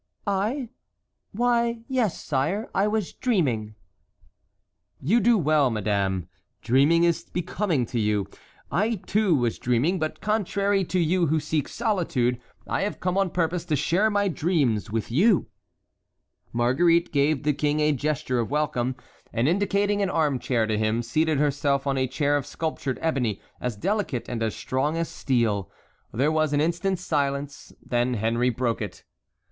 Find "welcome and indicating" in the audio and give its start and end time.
18.49-20.01